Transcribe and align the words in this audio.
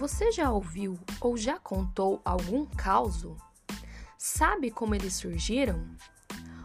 Você 0.00 0.32
já 0.32 0.50
ouviu 0.50 0.98
ou 1.20 1.36
já 1.36 1.58
contou 1.58 2.22
algum 2.24 2.64
causo? 2.64 3.36
Sabe 4.16 4.70
como 4.70 4.94
eles 4.94 5.12
surgiram? 5.12 5.94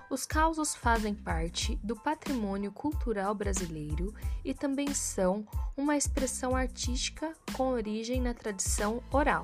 Os 0.10 0.26
causos 0.26 0.74
fazem 0.74 1.14
parte 1.14 1.76
do 1.84 1.98
patrimônio 1.98 2.72
cultural 2.72 3.36
brasileiro 3.36 4.16
e 4.46 4.54
também 4.54 4.94
são 4.94 5.46
uma 5.76 5.98
expressão 5.98 6.56
artística 6.56 7.34
com 7.52 7.68
origem 7.68 8.22
na 8.22 8.34
tradição 8.34 9.04
oral. 9.12 9.44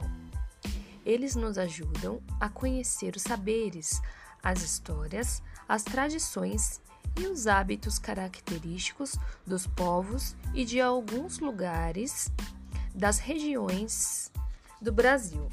Eles 1.06 1.36
nos 1.36 1.58
ajudam 1.58 2.24
a 2.40 2.48
conhecer 2.48 3.18
os 3.18 3.24
saberes, 3.24 4.02
as 4.42 4.62
histórias, 4.62 5.44
as 5.68 5.84
tradições 5.84 6.80
e 7.20 7.28
os 7.28 7.46
hábitos 7.46 8.00
característicos 8.00 9.18
dos 9.46 9.68
povos 9.68 10.34
e 10.54 10.64
de 10.64 10.80
alguns 10.80 11.40
lugares 11.40 12.32
das 12.94 13.20
regiões 13.20 14.32
do 14.82 14.92
Brasil. 14.92 15.48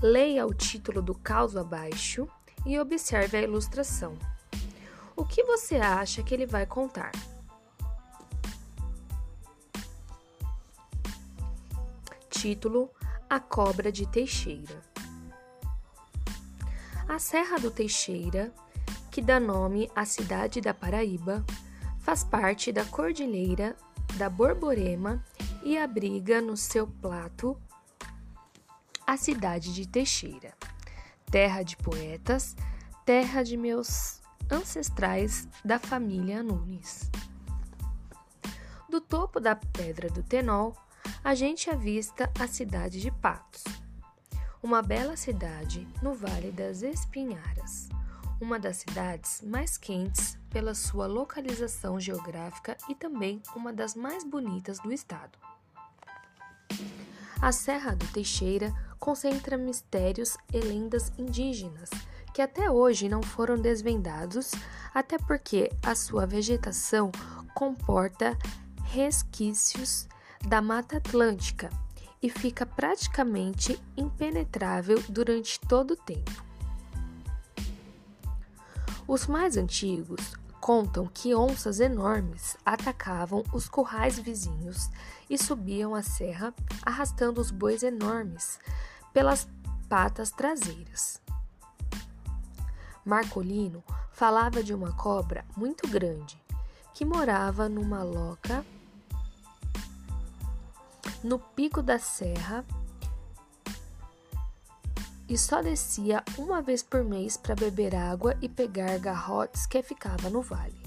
Leia 0.00 0.46
o 0.46 0.54
título 0.54 1.00
do 1.00 1.14
caos 1.14 1.56
abaixo 1.56 2.28
e 2.66 2.78
observe 2.78 3.36
a 3.36 3.42
ilustração. 3.42 4.18
O 5.14 5.24
que 5.24 5.44
você 5.44 5.76
acha 5.76 6.22
que 6.22 6.34
ele 6.34 6.46
vai 6.46 6.66
contar? 6.66 7.12
Título: 12.30 12.90
A 13.28 13.38
Cobra 13.38 13.92
de 13.92 14.06
Teixeira. 14.06 14.80
A 17.08 17.18
Serra 17.18 17.58
do 17.58 17.70
Teixeira, 17.70 18.52
que 19.10 19.20
dá 19.20 19.38
nome 19.38 19.90
à 19.94 20.04
cidade 20.04 20.60
da 20.60 20.72
Paraíba, 20.72 21.44
faz 22.00 22.24
parte 22.24 22.72
da 22.72 22.84
Cordilheira 22.84 23.76
da 24.16 24.28
Borborema 24.28 25.22
e 25.62 25.78
abriga 25.78 26.40
no 26.40 26.56
seu 26.56 26.86
plato 26.86 27.60
a 29.06 29.16
cidade 29.16 29.74
de 29.74 29.86
Teixeira, 29.86 30.54
terra 31.30 31.62
de 31.62 31.76
poetas, 31.76 32.56
terra 33.04 33.42
de 33.42 33.56
meus 33.56 34.20
ancestrais 34.50 35.48
da 35.64 35.78
família 35.78 36.42
Nunes. 36.42 37.10
Do 38.88 39.00
topo 39.00 39.40
da 39.40 39.56
Pedra 39.56 40.08
do 40.08 40.22
Tenol, 40.22 40.76
a 41.24 41.34
gente 41.34 41.70
avista 41.70 42.30
a 42.38 42.46
cidade 42.46 43.00
de 43.00 43.10
Patos, 43.10 43.64
uma 44.62 44.82
bela 44.82 45.16
cidade 45.16 45.88
no 46.02 46.14
Vale 46.14 46.50
das 46.50 46.82
Espinharas, 46.82 47.88
uma 48.42 48.58
das 48.58 48.78
cidades 48.78 49.40
mais 49.40 49.78
quentes 49.78 50.36
pela 50.50 50.74
sua 50.74 51.06
localização 51.06 52.00
geográfica 52.00 52.76
e 52.88 52.94
também 52.94 53.40
uma 53.54 53.72
das 53.72 53.94
mais 53.94 54.24
bonitas 54.24 54.80
do 54.80 54.92
estado. 54.92 55.38
A 57.40 57.52
Serra 57.52 57.94
do 57.94 58.04
Teixeira 58.08 58.74
concentra 58.98 59.56
mistérios 59.56 60.36
e 60.52 60.58
lendas 60.58 61.12
indígenas 61.16 61.88
que 62.34 62.42
até 62.42 62.68
hoje 62.68 63.08
não 63.08 63.22
foram 63.22 63.56
desvendados, 63.56 64.50
até 64.92 65.18
porque 65.18 65.70
a 65.80 65.94
sua 65.94 66.26
vegetação 66.26 67.12
comporta 67.54 68.36
resquícios 68.86 70.08
da 70.48 70.60
Mata 70.60 70.96
Atlântica 70.96 71.70
e 72.20 72.28
fica 72.28 72.66
praticamente 72.66 73.80
impenetrável 73.96 75.00
durante 75.08 75.60
todo 75.60 75.92
o 75.92 75.96
tempo. 75.96 76.51
Os 79.06 79.26
mais 79.26 79.56
antigos 79.56 80.34
Contam 80.62 81.08
que 81.12 81.34
onças 81.34 81.80
enormes 81.80 82.56
atacavam 82.64 83.42
os 83.52 83.68
currais 83.68 84.16
vizinhos 84.16 84.88
e 85.28 85.36
subiam 85.36 85.92
a 85.92 86.04
serra 86.04 86.54
arrastando 86.86 87.40
os 87.40 87.50
bois 87.50 87.82
enormes 87.82 88.60
pelas 89.12 89.48
patas 89.88 90.30
traseiras. 90.30 91.20
Marcolino 93.04 93.82
falava 94.12 94.62
de 94.62 94.72
uma 94.72 94.92
cobra 94.92 95.44
muito 95.56 95.88
grande 95.88 96.40
que 96.94 97.04
morava 97.04 97.68
numa 97.68 98.04
loca 98.04 98.64
no 101.24 101.40
pico 101.40 101.82
da 101.82 101.98
serra 101.98 102.64
e 105.28 105.38
só 105.38 105.62
descia 105.62 106.22
uma 106.36 106.60
vez 106.60 106.82
por 106.82 107.04
mês 107.04 107.36
para 107.36 107.54
beber 107.54 107.94
água 107.94 108.36
e 108.40 108.48
pegar 108.48 108.98
garrotes 108.98 109.66
que 109.66 109.82
ficava 109.82 110.28
no 110.28 110.42
vale. 110.42 110.82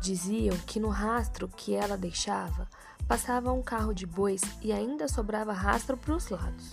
Diziam 0.00 0.56
que 0.66 0.78
no 0.78 0.88
rastro 0.88 1.48
que 1.48 1.74
ela 1.74 1.96
deixava 1.96 2.68
passava 3.08 3.52
um 3.52 3.62
carro 3.62 3.94
de 3.94 4.06
bois 4.06 4.42
e 4.62 4.72
ainda 4.72 5.08
sobrava 5.08 5.52
rastro 5.52 5.96
para 5.96 6.14
os 6.14 6.28
lados. 6.28 6.72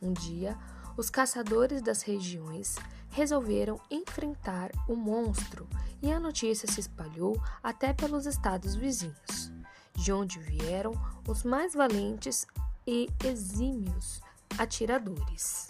Um 0.00 0.12
dia, 0.12 0.56
os 0.96 1.10
caçadores 1.10 1.82
das 1.82 2.02
regiões 2.02 2.76
resolveram 3.10 3.80
enfrentar 3.90 4.70
o 4.88 4.94
monstro 4.94 5.66
e 6.02 6.12
a 6.12 6.20
notícia 6.20 6.70
se 6.70 6.80
espalhou 6.80 7.40
até 7.62 7.92
pelos 7.92 8.26
estados 8.26 8.74
vizinhos, 8.74 9.52
de 9.94 10.12
onde 10.12 10.38
vieram 10.38 10.92
os 11.26 11.42
mais 11.42 11.74
valentes 11.74 12.46
e 12.86 13.08
exímios 13.24 14.20
atiradores. 14.58 15.68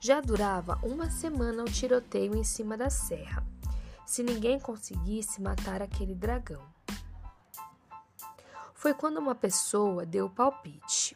Já 0.00 0.20
durava 0.20 0.78
uma 0.82 1.10
semana 1.10 1.62
o 1.62 1.70
tiroteio 1.70 2.34
em 2.34 2.42
cima 2.42 2.76
da 2.76 2.88
serra, 2.88 3.46
se 4.06 4.22
ninguém 4.22 4.58
conseguisse 4.58 5.42
matar 5.42 5.82
aquele 5.82 6.14
dragão. 6.14 6.62
Foi 8.74 8.94
quando 8.94 9.18
uma 9.18 9.34
pessoa 9.34 10.06
deu 10.06 10.26
o 10.26 10.30
palpite. 10.30 11.14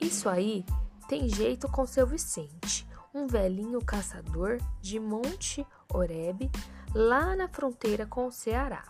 Isso 0.00 0.28
aí 0.28 0.64
tem 1.06 1.28
jeito 1.28 1.68
com 1.68 1.86
seu 1.86 2.06
Vicente, 2.06 2.88
um 3.12 3.26
velhinho 3.26 3.84
caçador 3.84 4.58
de 4.80 4.98
Monte 4.98 5.66
Oreb, 5.92 6.50
lá 6.94 7.36
na 7.36 7.46
fronteira 7.46 8.06
com 8.06 8.26
o 8.26 8.32
Ceará. 8.32 8.84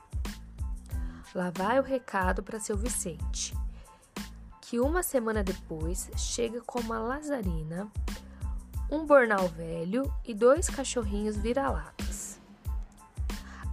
Lá 1.34 1.50
vai 1.50 1.80
o 1.80 1.82
recado 1.82 2.42
para 2.42 2.60
seu 2.60 2.76
Vicente 2.76 3.52
que 4.72 4.80
uma 4.80 5.02
semana 5.02 5.44
depois 5.44 6.10
chega 6.16 6.62
com 6.62 6.80
uma 6.80 6.98
lazarina, 6.98 7.92
um 8.90 9.04
bornal 9.04 9.46
velho 9.46 10.10
e 10.24 10.32
dois 10.32 10.66
cachorrinhos 10.70 11.36
vira-latas. 11.36 12.40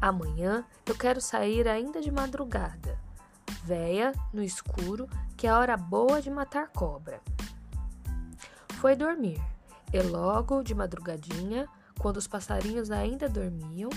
Amanhã 0.01 0.65
eu 0.85 0.93
quero 0.93 1.21
sair 1.21 1.69
ainda 1.69 2.01
de 2.01 2.11
madrugada, 2.11 2.99
véia, 3.63 4.11
no 4.33 4.43
escuro, 4.43 5.07
que 5.37 5.47
é 5.47 5.49
a 5.49 5.57
hora 5.57 5.77
boa 5.77 6.21
de 6.21 6.29
matar 6.29 6.67
cobra. 6.67 7.21
Foi 8.81 8.93
dormir, 8.93 9.41
e 9.93 10.01
logo 10.01 10.61
de 10.61 10.75
madrugadinha, 10.75 11.65
quando 11.97 12.17
os 12.17 12.27
passarinhos 12.27 12.91
ainda 12.91 13.29
dormiam, 13.29 13.89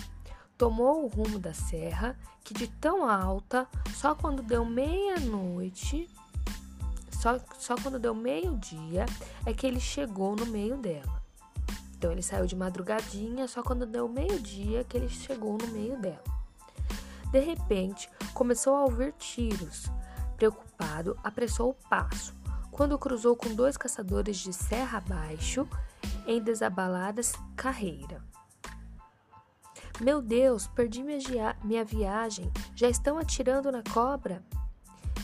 tomou 0.56 1.02
o 1.02 1.08
rumo 1.08 1.40
da 1.40 1.52
serra, 1.52 2.16
que 2.44 2.54
de 2.54 2.69
tão 2.69 3.04
alta, 3.10 3.66
só 3.92 4.14
quando 4.14 4.40
deu 4.40 4.64
meia-noite, 4.64 6.08
só, 7.22 7.38
só 7.56 7.76
quando 7.76 8.00
deu 8.00 8.16
meio-dia 8.16 9.06
é 9.46 9.54
que 9.54 9.64
ele 9.64 9.78
chegou 9.78 10.34
no 10.34 10.44
meio 10.44 10.76
dela. 10.76 11.22
Então 11.96 12.10
ele 12.10 12.20
saiu 12.20 12.46
de 12.46 12.56
madrugadinha, 12.56 13.46
só 13.46 13.62
quando 13.62 13.86
deu 13.86 14.08
meio-dia 14.08 14.82
que 14.82 14.96
ele 14.96 15.08
chegou 15.08 15.56
no 15.56 15.68
meio 15.68 15.96
dela. 15.98 16.24
De 17.30 17.38
repente, 17.38 18.10
começou 18.34 18.74
a 18.74 18.82
ouvir 18.82 19.12
tiros. 19.12 19.86
Preocupado, 20.36 21.16
apressou 21.22 21.70
o 21.70 21.88
passo. 21.88 22.34
Quando 22.72 22.98
cruzou 22.98 23.36
com 23.36 23.54
dois 23.54 23.76
caçadores 23.76 24.38
de 24.38 24.52
serra 24.52 24.98
abaixo, 24.98 25.68
em 26.26 26.42
desabaladas 26.42 27.34
carreira. 27.54 28.20
Meu 30.00 30.20
Deus, 30.20 30.66
perdi 30.66 31.04
minha, 31.04 31.56
minha 31.62 31.84
viagem. 31.84 32.50
Já 32.75 32.88
estão 32.88 33.16
atirando 33.16 33.70
na 33.70 33.84
cobra. 33.92 34.42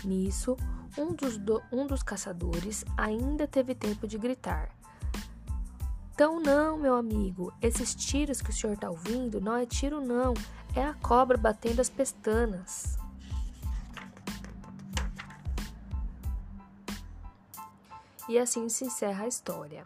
Nisso, 0.04 0.56
um 0.96 1.12
dos, 1.12 1.36
do, 1.36 1.62
um 1.72 1.86
dos 1.86 2.02
caçadores 2.02 2.84
ainda 2.96 3.46
teve 3.46 3.74
tempo 3.74 4.06
de 4.06 4.18
gritar. 4.18 4.70
Então 6.12 6.40
não, 6.40 6.76
meu 6.76 6.96
amigo, 6.96 7.52
esses 7.62 7.94
tiros 7.94 8.42
que 8.42 8.50
o 8.50 8.52
senhor 8.52 8.72
está 8.72 8.90
ouvindo 8.90 9.40
não 9.40 9.56
é 9.56 9.64
tiro 9.64 10.00
não, 10.00 10.34
é 10.74 10.84
a 10.84 10.94
cobra 10.94 11.38
batendo 11.38 11.80
as 11.80 11.88
pestanas. 11.88 12.98
E 18.28 18.38
assim 18.38 18.68
se 18.68 18.84
encerra 18.84 19.24
a 19.24 19.28
história. 19.28 19.84